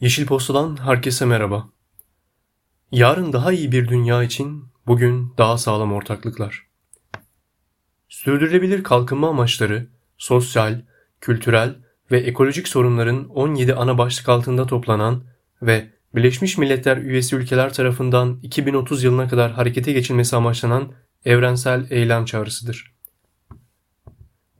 Yeşil 0.00 0.26
Posta'dan 0.26 0.76
herkese 0.80 1.24
merhaba. 1.24 1.68
Yarın 2.92 3.32
daha 3.32 3.52
iyi 3.52 3.72
bir 3.72 3.88
dünya 3.88 4.22
için 4.22 4.64
bugün 4.86 5.34
daha 5.38 5.58
sağlam 5.58 5.92
ortaklıklar. 5.92 6.66
Sürdürülebilir 8.08 8.82
kalkınma 8.82 9.28
amaçları, 9.28 9.86
sosyal, 10.18 10.80
kültürel 11.20 11.74
ve 12.10 12.18
ekolojik 12.18 12.68
sorunların 12.68 13.28
17 13.28 13.74
ana 13.74 13.98
başlık 13.98 14.28
altında 14.28 14.66
toplanan 14.66 15.24
ve 15.62 15.90
Birleşmiş 16.14 16.58
Milletler 16.58 16.96
üyesi 16.96 17.36
ülkeler 17.36 17.72
tarafından 17.72 18.38
2030 18.42 19.04
yılına 19.04 19.28
kadar 19.28 19.52
harekete 19.52 19.92
geçilmesi 19.92 20.36
amaçlanan 20.36 20.92
evrensel 21.24 21.86
eylem 21.90 22.24
çağrısıdır. 22.24 22.94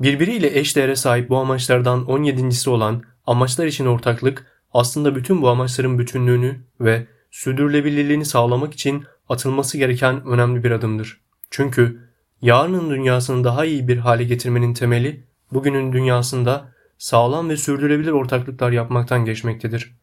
Birbiriyle 0.01 0.59
eş 0.59 0.77
değere 0.77 0.97
sahip 0.97 1.31
bu 1.31 1.39
amaçlardan 1.39 2.01
17.si 2.01 2.71
olan 2.71 3.03
amaçlar 3.27 3.67
için 3.67 3.87
ortaklık 3.87 4.56
aslında 4.77 5.15
bütün 5.17 5.43
bu 5.43 5.49
amaçların 5.49 5.99
bütünlüğünü 5.99 6.61
ve 6.81 7.07
sürdürülebilirliğini 7.31 8.25
sağlamak 8.25 8.75
için 8.75 9.05
atılması 9.29 9.79
gereken 9.79 10.27
önemli 10.27 10.65
bir 10.65 10.71
adımdır. 10.71 11.21
Çünkü 11.51 12.01
yarının 12.43 12.91
dünyasını 12.91 13.45
daha 13.45 13.65
iyi 13.65 13.89
bir 13.89 13.97
hale 13.97 14.25
getirmenin 14.25 14.75
temeli 14.75 15.25
bugünün 15.53 15.93
dünyasında 15.93 16.73
sağlam 16.99 17.49
ve 17.49 17.57
sürdürülebilir 17.57 18.11
ortaklıklar 18.11 18.73
yapmaktan 18.73 19.25
geçmektedir. 19.25 19.97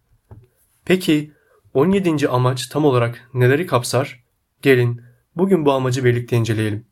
Peki 0.86 1.31
17. 1.73 2.28
amaç 2.30 2.67
tam 2.67 2.86
olarak 2.86 3.30
neleri 3.34 3.66
kapsar? 3.66 4.23
Gelin 4.62 5.02
bugün 5.36 5.66
bu 5.66 5.72
amacı 5.72 6.05
birlikte 6.05 6.36
inceleyelim. 6.38 6.86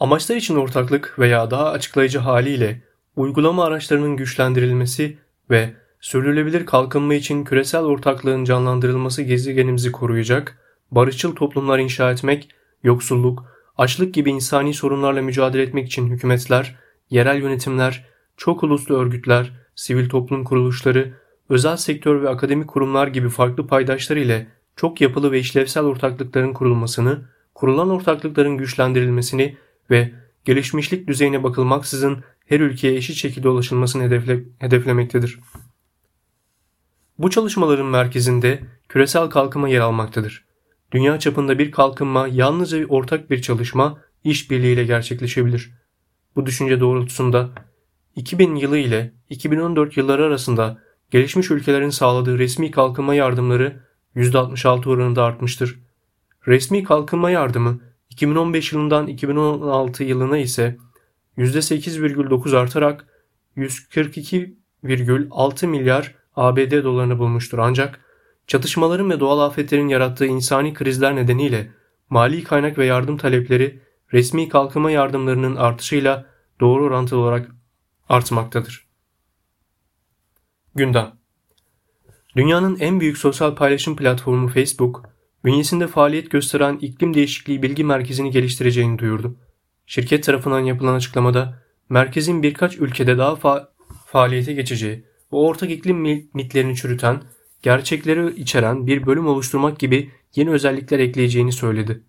Amaçlar 0.00 0.36
için 0.36 0.56
ortaklık 0.56 1.18
veya 1.18 1.50
daha 1.50 1.70
açıklayıcı 1.70 2.18
haliyle 2.18 2.82
uygulama 3.16 3.64
araçlarının 3.64 4.16
güçlendirilmesi 4.16 5.18
ve 5.50 5.83
sürdürülebilir 6.04 6.66
kalkınma 6.66 7.14
için 7.14 7.44
küresel 7.44 7.80
ortaklığın 7.80 8.44
canlandırılması 8.44 9.22
gezegenimizi 9.22 9.92
koruyacak, 9.92 10.58
barışçıl 10.90 11.34
toplumlar 11.34 11.78
inşa 11.78 12.12
etmek, 12.12 12.48
yoksulluk, 12.82 13.44
açlık 13.78 14.14
gibi 14.14 14.30
insani 14.30 14.74
sorunlarla 14.74 15.22
mücadele 15.22 15.62
etmek 15.62 15.86
için 15.86 16.10
hükümetler, 16.10 16.76
yerel 17.10 17.42
yönetimler, 17.42 18.04
çok 18.36 18.62
uluslu 18.62 18.96
örgütler, 18.96 19.52
sivil 19.74 20.08
toplum 20.08 20.44
kuruluşları, 20.44 21.12
özel 21.48 21.76
sektör 21.76 22.22
ve 22.22 22.28
akademik 22.28 22.68
kurumlar 22.68 23.06
gibi 23.06 23.28
farklı 23.28 23.66
paydaşlar 23.66 24.16
ile 24.16 24.46
çok 24.76 25.00
yapılı 25.00 25.32
ve 25.32 25.38
işlevsel 25.38 25.84
ortaklıkların 25.84 26.52
kurulmasını, 26.52 27.24
kurulan 27.54 27.90
ortaklıkların 27.90 28.58
güçlendirilmesini 28.58 29.56
ve 29.90 30.10
gelişmişlik 30.44 31.08
düzeyine 31.08 31.42
bakılmaksızın 31.42 32.24
her 32.46 32.60
ülkeye 32.60 32.94
eşit 32.96 33.16
şekilde 33.16 33.48
ulaşılmasını 33.48 34.02
hedefle, 34.02 34.40
hedeflemektedir. 34.58 35.38
Bu 37.18 37.30
çalışmaların 37.30 37.86
merkezinde 37.86 38.60
küresel 38.88 39.30
kalkınma 39.30 39.68
yer 39.68 39.80
almaktadır. 39.80 40.44
Dünya 40.92 41.18
çapında 41.18 41.58
bir 41.58 41.70
kalkınma 41.70 42.28
yalnızca 42.28 42.86
ortak 42.86 43.30
bir 43.30 43.42
çalışma, 43.42 44.00
işbirliğiyle 44.24 44.84
gerçekleşebilir. 44.84 45.72
Bu 46.36 46.46
düşünce 46.46 46.80
doğrultusunda 46.80 47.50
2000 48.16 48.54
yılı 48.54 48.78
ile 48.78 49.12
2014 49.30 49.96
yılları 49.96 50.24
arasında 50.24 50.78
gelişmiş 51.10 51.50
ülkelerin 51.50 51.90
sağladığı 51.90 52.38
resmi 52.38 52.70
kalkınma 52.70 53.14
yardımları 53.14 53.80
%66 54.16 54.88
oranında 54.88 55.24
artmıştır. 55.24 55.80
Resmi 56.46 56.84
kalkınma 56.84 57.30
yardımı 57.30 57.80
2015 58.10 58.72
yılından 58.72 59.06
2016 59.06 60.04
yılına 60.04 60.38
ise 60.38 60.76
%8,9 61.38 62.56
artarak 62.56 63.06
142,6 63.56 65.66
milyar 65.66 66.23
ABD 66.36 66.84
dolarını 66.84 67.18
bulmuştur 67.18 67.58
ancak 67.58 68.00
çatışmaların 68.46 69.10
ve 69.10 69.20
doğal 69.20 69.40
afetlerin 69.40 69.88
yarattığı 69.88 70.26
insani 70.26 70.74
krizler 70.74 71.16
nedeniyle 71.16 71.70
mali 72.10 72.44
kaynak 72.44 72.78
ve 72.78 72.86
yardım 72.86 73.16
talepleri 73.16 73.80
resmi 74.12 74.48
kalkınma 74.48 74.90
yardımlarının 74.90 75.56
artışıyla 75.56 76.26
doğru 76.60 76.84
orantılı 76.84 77.20
olarak 77.20 77.50
artmaktadır. 78.08 78.86
Gündem 80.74 81.12
Dünyanın 82.36 82.78
en 82.80 83.00
büyük 83.00 83.18
sosyal 83.18 83.54
paylaşım 83.54 83.96
platformu 83.96 84.48
Facebook, 84.48 85.10
bünyesinde 85.44 85.86
faaliyet 85.86 86.30
gösteren 86.30 86.78
iklim 86.80 87.14
değişikliği 87.14 87.62
bilgi 87.62 87.84
merkezini 87.84 88.30
geliştireceğini 88.30 88.98
duyurdu. 88.98 89.36
Şirket 89.86 90.24
tarafından 90.24 90.60
yapılan 90.60 90.94
açıklamada 90.94 91.62
merkezin 91.88 92.42
birkaç 92.42 92.76
ülkede 92.76 93.18
daha 93.18 93.36
fa 93.36 93.72
faaliyete 94.06 94.52
geçeceği 94.52 95.04
bu 95.34 95.46
ortak 95.46 95.70
iklim 95.70 96.28
mitlerini 96.34 96.76
çürüten, 96.76 97.22
gerçekleri 97.62 98.40
içeren 98.40 98.86
bir 98.86 99.06
bölüm 99.06 99.26
oluşturmak 99.26 99.78
gibi 99.78 100.10
yeni 100.34 100.50
özellikler 100.50 100.98
ekleyeceğini 100.98 101.52
söyledi. 101.52 102.02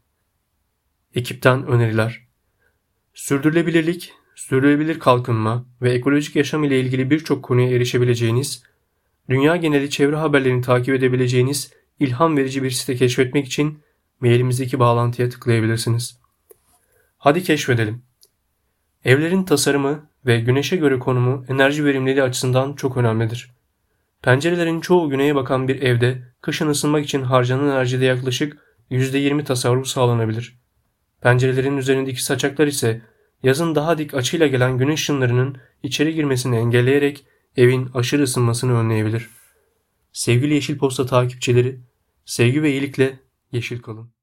Ekipten 1.16 1.68
öneriler 1.68 2.28
Sürdürülebilirlik, 3.14 4.14
sürdürülebilir 4.36 5.00
kalkınma 5.00 5.66
ve 5.82 5.92
ekolojik 5.92 6.36
yaşam 6.36 6.64
ile 6.64 6.80
ilgili 6.80 7.10
birçok 7.10 7.44
konuya 7.44 7.70
erişebileceğiniz, 7.70 8.64
dünya 9.30 9.56
geneli 9.56 9.90
çevre 9.90 10.16
haberlerini 10.16 10.62
takip 10.62 10.96
edebileceğiniz 10.96 11.74
ilham 12.00 12.38
verici 12.38 12.64
bir 12.64 12.72
site 12.72 12.96
keşfetmek 12.96 13.46
için 13.46 13.80
mailimizdeki 14.20 14.80
bağlantıya 14.80 15.30
tıklayabilirsiniz. 15.30 16.20
Hadi 17.18 17.44
keşfedelim. 17.44 18.02
Evlerin 19.06 19.44
tasarımı 19.44 20.10
ve 20.26 20.40
güneşe 20.40 20.76
göre 20.76 21.00
konumu 21.00 21.46
enerji 21.50 21.86
verimliliği 21.86 22.24
açısından 22.24 22.74
çok 22.74 22.98
önemlidir. 22.98 23.56
Pencerelerin 24.22 24.82
çoğu 24.82 25.10
güneye 25.10 25.36
bakan 25.36 25.68
bir 25.68 25.82
evde 25.82 26.24
kışın 26.42 26.68
ısınmak 26.68 27.06
için 27.06 27.22
harcanan 27.22 27.68
enerjide 27.68 28.06
yaklaşık 28.06 28.58
%20 28.92 29.44
tasarruf 29.44 29.88
sağlanabilir. 29.88 30.60
Pencerelerin 31.22 31.78
üzerindeki 31.78 32.24
saçaklar 32.24 32.68
ise 32.68 33.02
yazın 33.44 33.76
daha 33.76 33.98
dik 33.98 34.14
açıyla 34.14 34.48
gelen 34.48 34.78
güneş 34.78 35.00
ışınlarının 35.00 35.58
içeri 35.84 36.14
girmesini 36.14 36.56
engelleyerek 36.56 37.26
evin 37.58 37.90
aşırı 37.94 38.24
ısınmasını 38.24 38.74
önleyebilir. 38.74 39.30
Sevgili 40.12 40.54
Yeşil 40.54 40.78
Posta 40.78 41.06
takipçileri, 41.06 41.80
sevgi 42.26 42.64
ve 42.64 42.72
iyilikle 42.72 43.20
yeşil 43.52 43.82
kalın. 43.82 44.15